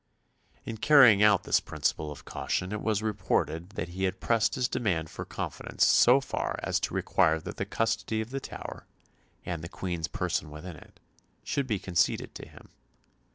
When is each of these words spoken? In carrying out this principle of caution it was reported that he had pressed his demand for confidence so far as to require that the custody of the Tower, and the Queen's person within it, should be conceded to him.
In 0.65 0.77
carrying 0.77 1.21
out 1.21 1.43
this 1.43 1.59
principle 1.59 2.11
of 2.11 2.25
caution 2.25 2.71
it 2.71 2.81
was 2.81 3.03
reported 3.03 3.69
that 3.75 3.89
he 3.89 4.05
had 4.05 4.19
pressed 4.19 4.55
his 4.55 4.67
demand 4.67 5.11
for 5.11 5.25
confidence 5.25 5.85
so 5.85 6.19
far 6.19 6.59
as 6.63 6.79
to 6.79 6.95
require 6.95 7.39
that 7.39 7.57
the 7.57 7.67
custody 7.67 8.19
of 8.19 8.31
the 8.31 8.39
Tower, 8.39 8.87
and 9.45 9.61
the 9.63 9.69
Queen's 9.69 10.07
person 10.07 10.49
within 10.49 10.75
it, 10.75 10.99
should 11.43 11.67
be 11.67 11.77
conceded 11.77 12.33
to 12.33 12.47
him. 12.47 12.69